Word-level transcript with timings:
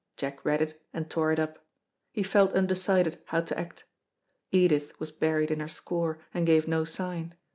Jack 0.17 0.43
read 0.43 0.63
it 0.63 0.81
and 0.93 1.11
tore 1.11 1.31
it 1.31 1.37
up. 1.37 1.63
He 2.11 2.23
felt 2.23 2.53
undecided 2.53 3.19
how 3.25 3.41
to 3.41 3.59
act. 3.59 3.85
Edith 4.49 4.99
was 4.99 5.11
buried 5.11 5.51
in 5.51 5.59
her 5.59 5.67
score, 5.69 6.17
and 6.33 6.47
gave 6.47 6.67
no 6.67 6.83
sign. 6.85 7.35